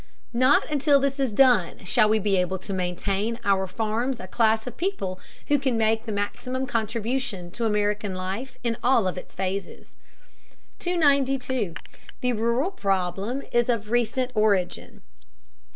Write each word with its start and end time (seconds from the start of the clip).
Not 0.33 0.67
until 0.71 0.99
this 0.99 1.19
is 1.19 1.31
done 1.31 1.85
shall 1.85 2.09
we 2.09 2.17
be 2.17 2.35
able 2.37 2.57
to 2.57 2.73
maintain 2.73 3.35
on 3.35 3.41
our 3.45 3.67
farms 3.67 4.19
a 4.19 4.25
class 4.25 4.65
of 4.65 4.75
people 4.75 5.19
who 5.47 5.59
can 5.59 5.77
make 5.77 6.07
the 6.07 6.11
maximum 6.11 6.65
contribution 6.65 7.51
to 7.51 7.65
American 7.65 8.15
life 8.15 8.57
in 8.63 8.77
all 8.83 9.07
of 9.07 9.15
its 9.15 9.35
phases. 9.35 9.95
292. 10.79 11.75
THE 12.19 12.33
RURAL 12.33 12.71
PROBLEM 12.71 13.43
IS 13.51 13.69
OF 13.69 13.91
RECENT 13.91 14.31
ORIGIN. 14.33 15.01